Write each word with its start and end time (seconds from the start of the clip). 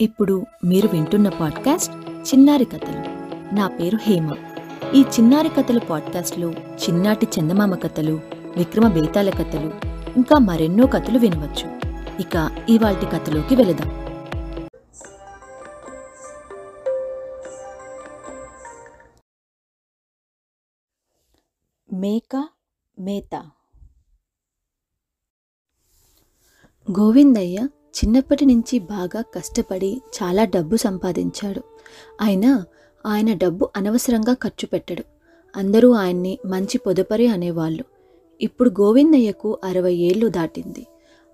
ఇప్పుడు 0.00 0.46
మీరు 0.64 0.88
వింటున్న 0.88 1.28
పాడ్కాస్ట్ 1.28 1.90
చిన్నారి 2.10 2.64
కథలు. 2.64 2.98
నా 3.54 3.68
పేరు 3.68 3.98
హేమ. 4.02 4.34
ఈ 4.94 5.02
చిన్నారి 5.02 5.48
కథలు 5.48 5.80
పాడ్కాస్ట్లో 5.80 6.52
చిన్నాటి 6.52 7.26
చందమామ 7.26 7.74
కథలు 7.74 8.12
విక్రమ 8.56 8.88
బేతాల 8.88 9.30
కథలు 9.30 9.72
ఇంకా 10.16 10.38
మరెన్నో 10.38 10.86
కథలు 10.86 11.18
వినవచ్చు. 11.18 11.80
ఇక 12.20 12.66
ఇవాల్టి 12.68 13.06
కథలోకి 13.06 13.56
వెళదాం. 13.56 14.00
మేక 22.00 22.48
మేత. 22.98 23.34
గోవిందయ్య 26.90 27.68
చిన్నప్పటి 27.90 28.46
నుంచి 28.46 28.78
బాగా 28.78 29.20
కష్టపడి 29.20 30.02
చాలా 30.22 30.44
డబ్బు 30.44 30.76
సంపాదించాడు. 30.76 31.62
అయినా 32.20 32.64
ఆయన 33.06 33.32
డబ్బు 33.32 33.68
అనవసరంగా 33.76 34.34
ఖర్చు 34.34 34.66
పెట్టడు. 34.66 35.04
అందరూ 35.56 35.92
ఆయన్ని 35.92 36.38
మంచి 36.46 36.78
పొదపరి 36.78 37.26
అనేవాళ్ళు. 37.26 37.84
ఇప్పుడు 38.40 38.70
గోవిందయ్యకు 38.70 39.58
అరవై 39.64 39.94
ఏళ్ళు 39.94 40.28
దాటింది. 40.28 40.86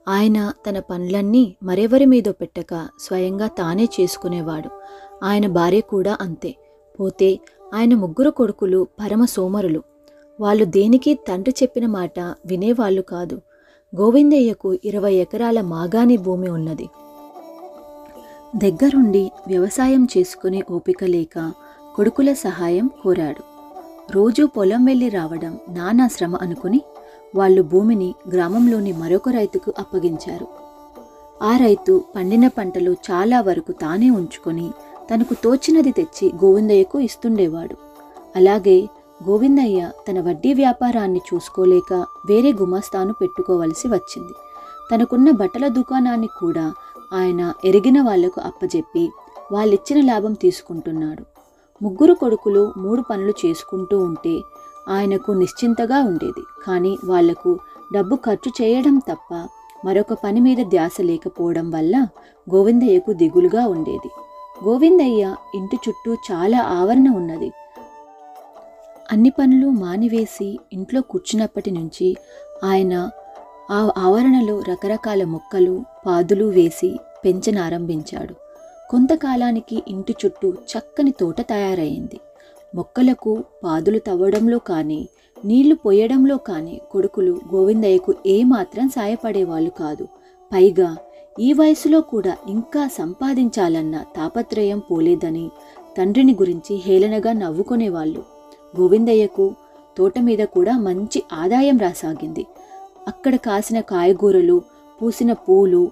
ఆయన 0.08 0.52
తన 0.68 0.80
పనులన్నీ 0.80 1.56
మరెవరి 1.62 2.04
మీద 2.04 2.24
పెట్టక 2.28 2.88
స్వయంగా 3.00 3.46
తానే 3.46 3.88
చేసుకునేవాడు. 4.00 4.70
ఆయన 5.22 5.46
భార్య 5.46 5.80
కూడా 5.80 6.18
అంతే. 6.20 6.56
పోతే 7.00 7.40
ఆయన 7.74 7.94
ముగ్గురు 7.94 8.30
కొడుకులు 8.30 8.86
పరమ 9.00 9.24
సోమరులు. 9.24 9.82
వాళ్ళు 10.40 10.64
దేనికి 10.64 11.14
తండ్రి 11.14 11.54
చెప్పిన 11.62 11.86
మాట 11.86 12.20
వినేవాళ్ళు 12.20 13.02
కాదు. 13.02 13.40
గోవిందయ్యకు 13.98 14.78
ఇరవై 14.84 15.14
ఎకరాల 15.14 15.60
మాగాణి 15.60 16.16
భూమి 16.16 16.48
ఉన్నది. 16.48 16.88
దగ్గరుండి 18.56 19.30
వ్యవసాయం 19.48 20.08
చేసుకునే 20.16 20.62
ఓపిక 20.70 21.04
లేక 21.04 21.52
కొడుకుల 21.96 22.32
సహాయం 22.32 22.90
కోరాడు. 23.02 23.42
రోజూ 24.12 24.46
పొలం 24.46 24.84
వెళ్ళి 24.84 25.08
రావడం 25.08 25.58
నానా 25.68 26.08
శ్రమ 26.08 26.36
అనుకుని 26.36 26.80
వాళ్ళు 27.34 27.62
భూమిని 27.62 28.14
గ్రామంలోని 28.30 28.92
మరొక 28.92 29.28
రైతుకు 29.28 29.72
అప్పగించారు. 29.78 30.46
ఆ 31.42 31.56
రైతు 31.56 32.04
పండిన 32.16 32.48
పంటలు 32.48 32.96
చాలా 33.10 33.40
వరకు 33.40 33.72
తానే 33.72 34.10
ఉంచుకొని 34.10 34.70
తనకు 35.14 35.34
తోచినది 35.44 35.90
తెచ్చి 35.90 36.32
గోవిందయ్యకు 36.44 37.00
ఇస్తుండేవాడు. 37.00 37.76
అలాగే 38.36 38.88
గోవిందయ్య 39.20 39.90
తన 40.08 40.20
వడ్డీ 40.20 40.54
వ్యాపారాన్ని 40.54 41.20
చూసుకోలేక 41.28 41.92
వేరే 42.26 42.52
గుమస్తాను 42.52 43.12
పెట్టుకోవలసి 43.12 43.88
వచ్చింది. 43.88 44.34
తనకున్న 44.92 45.30
బట్టల 45.30 45.68
దుకాణాన్ని 45.68 46.26
కూడా 46.26 46.72
ఆయన 47.12 47.52
ఎరిగిన 47.64 48.00
వాళ్ళకు 48.00 48.40
అప్పజెప్పి 48.40 49.10
వాళ్ళిచ్చిన 49.52 50.06
లాభం 50.06 50.32
తీసుకుంటున్నాడు. 50.32 51.24
ముగ్గురు 51.82 52.14
కొడుకులు 52.14 52.72
మూడు 52.76 53.02
పనులు 53.10 53.34
చేసుకుంటూ 53.46 53.98
ఉంటే 53.98 54.42
ఆయనకు 54.88 55.32
నిశ్చింతగా 55.32 55.98
ఉండేది. 56.04 56.42
కానీ 56.66 56.98
వాళ్ళకు 57.04 57.58
డబ్బు 57.92 58.16
ఖర్చు 58.16 58.52
చేయడం 58.62 58.98
తప్ప 58.98 59.48
మరొక 59.84 60.12
పని 60.12 60.40
మీద 60.40 60.56
ధ్యాస 60.56 61.00
లేకపోవడం 61.00 61.70
వల్ల 61.70 62.06
గోవిందయ్యకు 62.54 63.12
దిగులుగా 63.12 63.66
ఉండేది. 63.66 64.10
గోవిందయ్య 64.64 65.34
ఇంటి 65.54 65.76
చుట్టూ 65.88 66.14
చాలా 66.14 66.60
ఆవరణ 66.60 67.08
ఉన్నది. 67.08 67.52
అన్ని 69.12 69.30
పనులు 69.30 69.68
మానివేసి 69.70 70.58
ఇంట్లో 70.72 71.00
కూర్చున్నప్పటి 71.00 71.70
నుంచి 71.70 72.16
ఆయన 72.64 73.10
ఆ 73.70 73.92
ఆవరణలో 73.96 74.60
రకరకాల 74.60 75.24
మొక్కలు 75.24 75.82
పాదులు 76.06 76.44
వేసి 76.44 76.98
పెంచనారంభించాడు 77.24 78.34
కొంతకాలానికి 78.90 79.82
ఇంటి 79.88 80.14
చుట్టూ 80.24 80.52
చక్కని 80.52 81.10
తోట 81.10 81.40
తయారైంది. 81.40 82.20
మొక్కలకు 82.74 83.44
పాదులు 83.64 83.98
తవ్వడంలో 83.98 84.58
కానీ 84.58 85.08
నీళ్ళు 85.44 85.74
పోయడంలో 85.74 86.36
కానీ 86.36 86.80
కొడుకులు 86.90 87.40
గోవిందయ్యకు 87.54 88.14
ఏమాత్రం 88.26 88.88
సాయపడేవాళ్ళు 88.88 89.70
కాదు. 89.70 90.04
పైగా 90.52 90.96
ఈ 91.40 91.52
వయసులో 91.52 92.00
కూడా 92.00 92.36
ఇంకా 92.48 92.88
సంపాదించాలన్న 92.88 94.04
తాపత్రయం 94.16 94.78
పోలేదని 94.90 95.50
తండ్రిని 95.98 96.34
గురించి 96.34 96.76
హేళనగా 96.76 97.32
నవ్వుకునేవాళ్ళు. 97.32 98.35
గోవిందయ్యకు 98.78 99.54
తోట 99.98 100.18
మీద 100.18 100.38
కూడా 100.38 100.78
మంచి 100.78 101.22
ఆదాయం 101.32 101.78
రాసాగింది. 101.78 102.46
అక్కడ 103.08 103.36
కాసిన 103.36 103.80
కాయగూరలు 103.80 104.62
పూసిన 105.02 105.32
పూలు 105.32 105.90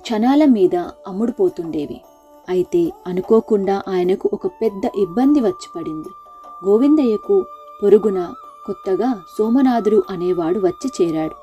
క్షణాల 0.00 0.44
మీద 0.44 0.76
అమ్ముడుపోతుండేవి. 0.76 2.00
అయితే 2.48 2.92
అనుకోకుండా 3.06 3.82
ఆయనకు 3.88 4.30
ఒక 4.32 4.46
పెద్ద 4.46 4.84
ఇబ్బంది 4.98 5.40
వచ్చి 5.40 5.68
పడింది. 5.76 6.08
గోవిందయ్యకు 6.64 7.44
పొరుగున 7.82 8.32
కొత్తగా 8.66 9.20
సోమనాథుడు 9.38 10.02
అనేవాడు 10.10 10.58
వచ్చి 10.58 10.90
చేరాడు. 11.02 11.34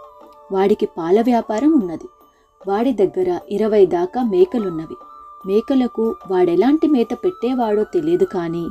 వాడికి 0.53 0.85
పాల 0.85 1.21
వ్యాపారం 1.21 1.71
ఉన్నది. 1.73 2.07
వాడి 2.67 2.93
దగ్గర 2.93 3.39
ఇరవై 3.49 3.85
దాకా 3.85 4.23
మేకలున్నవి. 4.23 4.95
మేకలకు 5.45 6.15
వాడెలాంటి 6.31 6.87
మేత 6.87 7.07
పెట్టేవాడో 7.13 7.83
తెలియదు 7.83 8.25
కానీ 8.25 8.65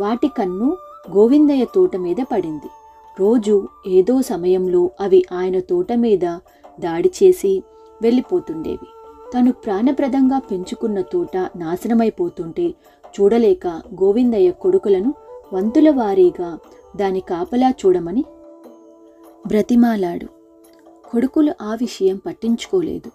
వాటి 0.00 0.28
కన్ను 0.28 0.76
గోవిందయ్య 1.10 1.64
తోట 1.74 1.96
మీద 1.96 2.16
పడింది. 2.32 2.68
రోజు 3.20 3.68
ఏదో 3.86 4.22
సమయంలో 4.22 4.90
అవి 5.00 5.24
ఆయన 5.32 5.60
తోట 5.60 5.92
మీద 5.92 6.20
దాడి 6.80 7.10
చేసి 7.22 7.62
వెళ్ళిపోతుండేవి. 8.02 8.86
తను 9.34 9.52
ప్రాణప్రదంగా 9.52 10.38
పెంచుకున్న 10.38 11.00
తోట 11.00 11.36
నాశనమైపోతుంటే 11.36 12.74
చూడలేక 13.20 13.66
గోవిందయ్య 13.68 14.50
కొడుకులను 14.50 15.14
వంతుల 15.52 15.90
వారీగా 15.90 16.58
దాని 16.96 17.20
కాపలా 17.20 17.70
చూడమని 17.70 18.24
బ్రతిమాలాడు. 19.46 20.26
కొడుకులు 21.10 21.52
ఆ 21.62 21.74
విషయం 21.74 22.20
పట్టించుకోలేదు. 22.26 23.10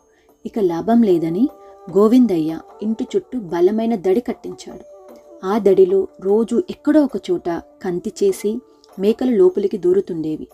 ఇక 0.46 0.60
లాభం 0.60 1.04
లేదని 1.04 1.50
గోవిందయ్య 1.98 2.60
ఇంటి 2.82 3.08
చుట్టూ 3.16 3.40
బలమైన 3.40 3.96
దడి 3.96 4.20
కట్టించాడు. 4.20 4.99
ఆ 5.46 5.58
దడిలో 5.58 6.08
రోజు 6.22 6.64
ఎక్కడో 6.70 7.04
ఒక 7.04 7.32
చోట 7.32 7.50
కంతి 7.84 8.14
చేసి 8.24 8.62
మేకలు 9.00 9.32
లోపలికి 9.32 9.78
దూరుతుండేవి. 9.78 10.48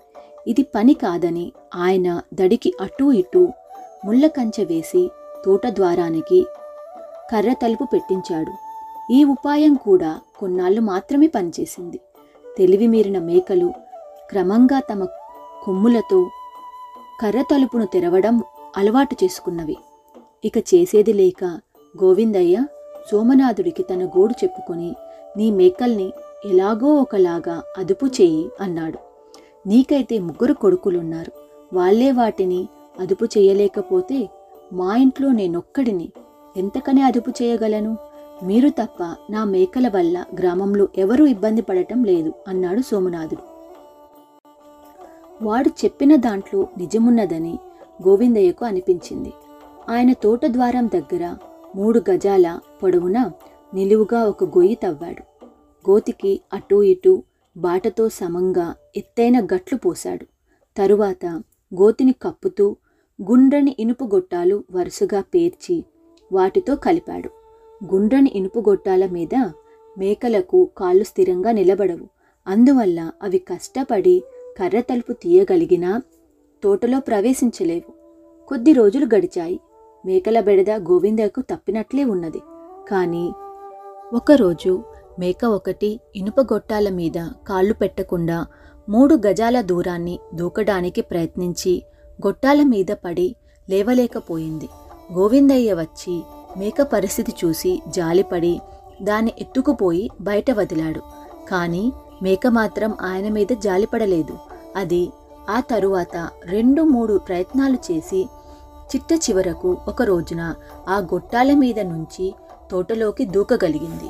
ఇది 0.48 0.64
పని 0.64 0.94
కాదని 0.94 1.52
ఆయన 1.76 2.22
దడికి 2.34 2.74
అటూ 2.82 3.12
ఇటూ 3.12 3.48
ముళ్ళ 4.06 4.28
కంచె 4.28 4.64
వేసి 4.64 5.10
తోట 5.46 5.68
ద్వారానికి 5.68 6.46
కర్ర 7.32 7.54
తలుపు 7.54 7.84
పెట్టించాడు. 7.84 8.52
ఈ 9.12 9.24
ఉపాయం 9.24 9.74
కూడా 9.74 10.20
కొన్నాళ్ళు 10.40 10.82
మాత్రమే 10.82 11.28
పనిచేసింది. 11.28 12.00
తెలివి 12.58 12.88
మీరిన 12.88 13.20
మేకలు 13.20 13.74
క్రమంగా 14.30 14.80
తమ 14.80 15.06
కొమ్ములతో 15.64 16.30
కర్ర 17.22 17.42
తలుపును 17.42 17.86
తెరవడం 17.86 18.44
అలవాటు 18.78 19.16
చేసుకున్నవి. 19.24 19.78
ఇక 20.46 20.58
చేసేది 20.58 21.14
లేక 21.14 21.44
గోవిందయ్య 22.04 22.66
సోమనాథుడికి 23.12 23.84
తన 23.84 24.06
గోడు 24.06 24.34
చెప్పుకొని 24.44 24.96
నీ 25.38 25.52
మేకల్ని 25.52 26.14
ఎలాగో 26.46 26.96
ఒకలాగా 26.96 27.64
అదుపు 27.78 28.06
చెయ్యి 28.06 28.50
అన్నాడు. 28.62 29.00
నీకైతే 29.68 30.20
ముగ్గురు 30.20 30.54
కొడుకులున్నారు. 30.54 31.32
వాళ్ళే 31.76 32.12
వాటిని 32.12 32.68
అదుపు 33.00 33.26
చేయలేకపోతే 33.26 34.30
మా 34.74 34.96
ఇంట్లో 34.96 35.32
నేనొక్కడిని 35.32 36.10
ఎంతకని 36.58 37.02
అదుపు 37.02 37.30
చేయగలను? 37.30 37.98
మీరు 38.44 38.70
తప్ప 38.70 39.16
నా 39.30 39.44
మేకల 39.44 39.88
వల్ల 39.88 40.26
గ్రామంలో 40.40 40.88
ఎవరూ 40.98 41.26
ఇబ్బంది 41.26 41.62
పడటం 41.62 42.04
లేదు 42.04 42.34
అన్నాడు 42.48 42.82
సోమనాథుడు. 42.82 43.44
వాడు 45.46 45.70
చెప్పిన 45.70 46.16
దాంట్లో 46.16 46.68
నిజమున్నదని 46.78 47.60
గోవిందయ్యకు 48.08 48.66
అనిపించింది. 48.66 49.34
ఆయన 49.90 50.14
తోట 50.14 50.46
ద్వారం 50.46 50.88
దగ్గర 50.88 51.36
మూడు 51.76 52.02
గజాల 52.12 52.60
పొడవున 52.84 53.32
నిలువుగా 53.74 54.24
ఒక 54.24 54.44
గొయ్యి 54.44 54.76
తవ్వాడు. 54.76 55.46
గోతికి 55.90 56.42
అటూ 56.54 56.84
ఇటూ 56.84 57.24
బాటతో 57.58 58.10
సమంగా 58.10 58.76
ఎత్తైన 58.96 59.46
గట్లు 59.46 59.78
పోశాడు. 59.78 60.26
తరువాత 60.78 61.26
గోతిని 61.76 62.12
కప్పుతూ 62.12 62.76
గుండ్రని 63.22 63.76
ఇనుపు 63.80 64.04
గొట్టాలు 64.04 64.64
వరుసగా 64.72 65.22
పేర్చి 65.22 65.86
వాటితో 66.34 66.76
కలిపాడు. 66.76 67.30
గుండ్రని 67.96 68.32
ఇనుపు 68.36 68.60
గొట్టాల 68.60 69.06
మీద 69.06 69.36
మేకలకు 69.98 70.70
కాళ్ళు 70.78 71.04
స్థిరంగా 71.04 71.52
నిలబడవు. 71.52 72.08
అందువల్ల 72.48 73.12
అవి 73.22 73.38
కష్టపడి 73.38 74.24
కర్ర 74.60 74.80
తలుపు 74.80 75.14
తీయగలిగినా 75.14 76.02
తోటలో 76.64 77.00
ప్రవేశించలేవు. 77.00 77.92
కొద్ది 78.48 78.74
రోజులు 78.74 79.06
గడిచాయి. 79.16 79.60
మేకల 80.06 80.40
బెడద 80.42 80.70
గోవిందకు 80.70 81.42
తప్పినట్లే 81.42 82.04
ఉన్నది. 82.04 82.42
కానీ 82.90 83.34
ఒకరోజు 84.14 84.84
మేక 85.20 85.46
ఒకటి 85.46 86.00
ఇనుప 86.16 86.40
గొట్టాల 86.42 86.90
మీద 86.90 87.18
కాళ్ళు 87.48 87.74
పెట్టకుండా 87.74 88.46
మూడు 88.90 89.16
గజాల 89.28 89.62
దూరాన్ని 89.62 90.20
దూకడానికి 90.34 91.02
ప్రయత్నించి 91.02 91.84
గొట్టాల 92.26 92.64
మీద 92.64 92.92
పడి 93.06 93.36
లేవలేకపోయింది. 93.70 94.70
గోవిందయ్య 95.14 95.74
వచ్చి 95.74 96.24
మేక 96.58 96.82
పరిస్థితి 96.82 97.34
చూసి 97.46 97.82
జాలిపడి 97.88 98.60
దాన్ని 99.02 99.34
ఎత్తుకుపోయి 99.40 100.10
బయట 100.22 100.52
వదిలాడు. 100.52 101.02
కానీ 101.50 101.94
మేక 102.24 102.48
మాత్రం 102.48 102.94
ఆయన 103.02 103.30
మీద 103.30 103.48
జాలిపడలేదు. 103.58 104.38
అది 104.76 105.10
ఆ 105.50 105.60
తరువాత 105.60 106.30
రెండు 106.46 106.82
మూడు 106.82 107.18
ప్రయత్నాలు 107.18 107.78
చేసి 107.92 108.28
చిట్ట 108.90 109.14
చివరకు 109.14 109.78
ఒక 109.88 110.02
రోజున 110.02 110.56
ఆ 110.88 110.98
గొట్టాల 110.98 111.54
మీద 111.54 111.80
నుంచి 111.80 112.36
తోటలోకి 112.72 113.26
దూకగలిగింది. 113.26 114.10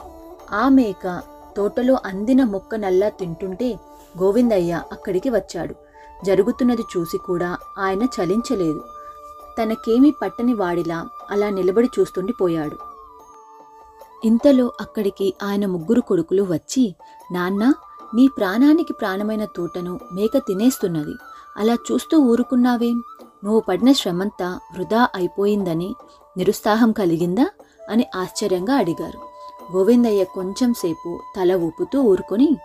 ఆ 0.51 0.69
మేక 0.69 1.21
తోటలో 1.57 1.97
అందిన 2.05 2.43
మొక్క 2.43 2.75
నల్లా 2.75 3.09
తింటుంటే 3.09 3.79
గోవిందయ్య 4.21 4.81
అక్కడికి 4.91 5.29
వచ్చాడు. 5.29 5.75
జరుగుతున్నది 6.25 6.83
చూసి 6.97 7.17
కూడా 7.17 7.57
ఆయన 7.77 8.03
చలించలేదు. 8.15 8.81
తనకేమీ 9.59 10.11
పట్టని 10.21 10.53
వాడిలా 10.53 11.07
అలా 11.31 11.49
నిలబడి 11.49 11.89
చూస్తుండిపోయాడు 11.99 12.77
ఇంతలో 14.25 14.71
అక్కడికి 14.81 15.33
ఆయన 15.43 15.65
ముగ్గురు 15.65 16.01
కొడుకులు 16.01 16.43
వచ్చి 16.43 16.95
నాన్న 17.31 17.73
నీ 18.13 18.27
ప్రాణానికి 18.27 18.93
ప్రాణమైన 18.93 19.45
తోటను 19.45 19.99
మేక 20.13 20.37
తినేస్తున్నది. 20.37 21.15
అలా 21.57 21.73
చూస్తూ 21.73 22.19
ఊరుకున్నావేం? 22.19 23.03
నువ్వు 23.45 23.59
పడిన 23.59 23.91
శ్రమంతా 23.91 24.59
వృధా 24.73 25.07
అయిపోయిందని 25.15 25.95
నిరుత్సాహం 26.37 26.91
కలిగిందా? 26.91 27.49
అని 27.89 28.05
ఆశ్చర్యంగా 28.15 28.73
అడిగారు. 28.75 29.19
గోవిందయ్య 29.75 30.23
కొంచెం 30.23 30.73
సేపు 30.73 31.19
తల 31.37 31.53
ఊపుతూ 31.53 32.01
ఊరుకొని 32.01 32.57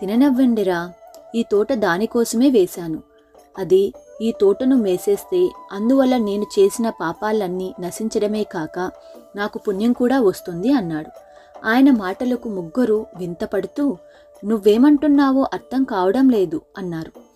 తిననవ్వండిరా 0.00 0.92
ఈ 1.34 1.42
తోట 1.42 1.72
దానికోసమే 1.72 2.50
వేశాను. 2.50 3.02
అది 3.58 3.92
ఈ 4.22 4.32
తోటను 4.40 4.76
మేసేస్తే 4.76 5.52
అందువల్ల 5.72 6.16
నేను 6.16 6.42
చేసిన 6.42 6.90
పాపాలన్నీ 6.90 7.74
నశించడమే 7.80 8.42
కాక 8.42 8.90
నాకు 9.36 9.58
పుణ్యం 9.58 9.92
కూడా 9.92 10.20
వస్తుంది 10.20 10.72
అన్నాడు. 10.72 11.10
ఆయన 11.66 11.90
మాటలకు 11.90 12.48
ముగ్గురు 12.48 13.06
వింతపడుతూ 13.16 13.96
నువ్వేమంటున్నావో 14.44 15.42
అర్థం 15.42 15.84
కావడం 15.84 16.28
లేదు 16.28 16.60
అన్నారు. 16.78 17.30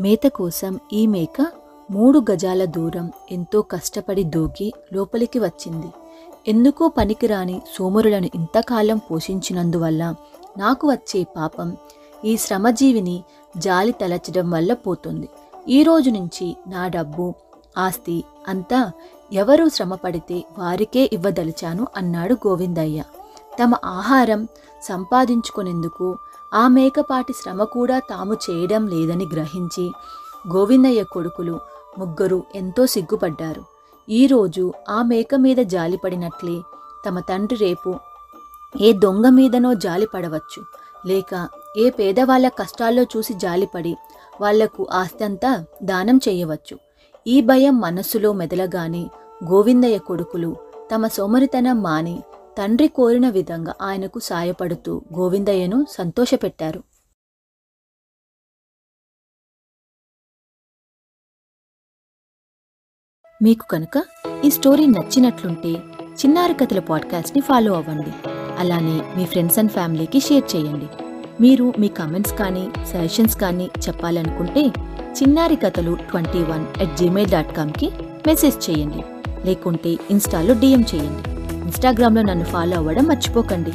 మేత 0.00 0.26
కోసం 0.26 0.80
ఈ 0.92 1.06
మేక 1.06 1.46
మూడు 1.90 2.18
గజాల 2.30 2.64
దూరం 2.64 3.12
ఎంతో 3.30 3.62
కష్టపడి 3.62 4.24
దూకి 4.24 4.72
లోపలికి 4.92 5.38
వచ్చింది. 5.38 5.90
ఎందుకో 6.48 6.88
పనికిరాని 6.88 7.62
సోమరులను 7.76 8.28
ఇంతకాలం 8.34 8.98
పోషించినందువల్ల 8.98 10.02
నాకు 10.58 10.90
వచ్చే 10.90 11.24
పాపం 11.36 11.76
ఈ 12.24 12.36
శ్రమజీవిని 12.36 13.16
జాలి 13.56 13.92
తలచడం 13.92 14.50
వల్ల 14.50 14.72
పోతుంది. 14.74 15.28
ఈ 15.68 15.82
రోజు 15.82 16.10
నుంచి 16.10 16.56
నా 16.66 16.88
డబ్బు 16.88 17.34
ఆస్తి 17.78 18.24
అంతా 18.48 18.92
ఎవరు 19.32 19.68
శ్రమపడితే 19.68 20.44
వారికే 20.58 21.10
ఇవ్వదలిచాను 21.12 21.86
అన్నాడు 21.96 22.34
గోవిందయ్య. 22.34 23.02
తమ 23.62 23.74
ఆహారం 23.84 24.48
సంపాదించుకునేందుకు 24.82 26.16
ఆ 26.54 26.68
మేకపాటి 26.68 27.32
శ్రమ 27.32 27.64
కూడా 27.64 27.98
తాము 27.98 28.34
చేయడం 28.34 28.86
లేదని 28.86 29.26
గ్రహించి 29.32 29.90
గోవిందయ్య 30.54 31.04
కొడుకులు 31.04 31.60
ముగ్గురు 31.98 32.42
ఎంతో 32.54 32.86
సిగ్గుపడ్డారు. 32.86 33.62
ఈరోజు 34.08 34.72
ఆ 34.88 35.02
మేక 35.02 35.34
మీద 35.34 35.56
జాలిపడినట్లే 35.56 36.60
తమ 37.06 37.20
తండ్రి 37.20 37.58
రేపు 37.58 37.94
ఏ 38.80 38.92
దొంగ 38.92 39.26
మీదనో 39.28 39.74
జాలిపడవచ్చు 39.74 40.62
లేక 41.06 41.48
ఏ 41.76 41.90
పేదవాళ్ళ 41.90 42.48
కష్టాల్లో 42.48 43.02
చూసి 43.02 43.34
జాలిపడి 43.34 43.96
వాళ్ళకు 44.40 44.86
ఆస్తంతా 44.92 45.64
దానం 45.82 46.20
చేయవచ్చు. 46.28 46.76
ఈ 47.26 47.40
భయం 47.40 47.80
మనస్సులో 47.80 48.32
మెదలగానే 48.32 49.10
గోవిందయ్య 49.44 49.98
కొడుకులు 49.98 50.56
తమ 50.94 51.06
సోమరితనం 51.06 51.82
మాని 51.82 52.22
తండ్రి 52.58 52.88
కోరిన 52.88 53.30
విధంగా 53.30 53.74
ఆయనకు 53.82 54.18
సాయపడుతూ 54.18 55.02
గోవిందయ్యను 55.18 55.86
సంతోషపెట్టారు. 55.90 56.80
మీకు 63.42 63.66
కనుక 63.66 64.02
ఈ 64.44 64.50
స్టోరీ 64.50 64.86
నచ్చినట్లుంటే 64.86 65.68
చిన్నారి 66.04 66.54
కథల 66.54 66.78
పాడ్కాస్ట్ని 66.78 67.42
ఫాలో 67.42 67.72
అవ్వండి. 67.72 68.28
అలానే 68.58 69.00
మీ 69.16 69.24
ఫ్రెండ్స్ 69.24 69.58
అండ్ 69.58 69.70
ఫ్యామిలీకి 69.70 70.20
షేర్ 70.20 70.56
చేయండి. 70.56 70.86
మీరు 71.40 71.74
మీ 71.78 71.88
కమెంట్స్ 71.88 72.34
కానీ 72.34 72.68
సజెషన్స్ 72.86 73.36
కానీ 73.36 73.70
చెప్పాలనుకుంటే 73.88 74.66
చిన్నారి 75.10 75.56
కథలు 75.56 75.96
twenty 76.10 76.38
one 76.38 76.82
at 76.82 76.96
gmail 76.96 77.30
dot 77.30 77.56
కామ్కి 77.56 77.90
message 78.26 78.70
చేయండి. 78.70 79.04
లేకుంటే 79.44 79.90
ఇన్స్టాలో 79.90 80.54
డిఎం 80.54 80.84
చేయండి. 80.94 81.30
ఇన్స్టాగ్రామ్లో 81.54 82.22
నన్ను 82.22 82.44
ఫాలో 82.44 82.76
అవ్వడం 82.76 83.04
మర్చిపోకండి. 83.04 83.72